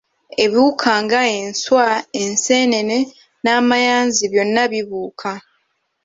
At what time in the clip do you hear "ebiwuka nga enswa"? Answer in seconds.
0.43-1.87